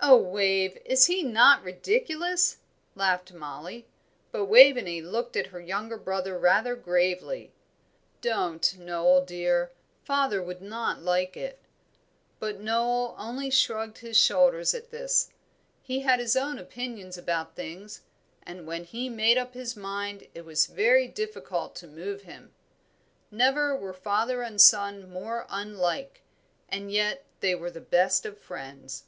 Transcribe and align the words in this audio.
'""Oh, 0.10 0.16
Wave, 0.16 0.78
is 0.86 1.06
he 1.06 1.22
not 1.22 1.62
ridiculous?" 1.62 2.56
laughed 2.94 3.34
Mollie; 3.34 3.86
but 4.32 4.46
Waveney 4.46 5.02
looked 5.02 5.36
at 5.36 5.48
her 5.48 5.60
young 5.60 5.94
brother 5.98 6.38
rather 6.38 6.74
gravely. 6.74 7.52
"Don't, 8.22 8.78
Noel, 8.78 9.22
dear; 9.24 9.70
father 10.02 10.42
would 10.42 10.62
not 10.62 11.02
like 11.02 11.36
it." 11.36 11.60
But 12.38 12.58
Noel 12.60 13.14
only 13.18 13.50
shrugged 13.50 13.98
his 13.98 14.16
shoulders 14.16 14.72
at 14.74 14.90
this. 14.90 15.30
He 15.82 16.00
had 16.00 16.18
his 16.18 16.34
own 16.34 16.58
opinions 16.58 17.18
about 17.18 17.54
things, 17.54 18.00
and 18.42 18.66
when 18.66 18.84
he 18.84 19.10
made 19.10 19.36
up 19.36 19.52
his 19.52 19.76
mind 19.76 20.26
it 20.34 20.46
was 20.46 20.64
very 20.66 21.08
difficult 21.08 21.76
to 21.76 21.86
move 21.86 22.22
him. 22.22 22.54
Never 23.30 23.76
were 23.76 23.94
father 23.94 24.40
and 24.40 24.58
son 24.62 25.10
more 25.10 25.46
unlike; 25.50 26.22
and 26.70 26.90
yet 26.90 27.26
they 27.40 27.54
were 27.54 27.70
the 27.70 27.80
best 27.82 28.24
of 28.24 28.38
friends. 28.38 29.04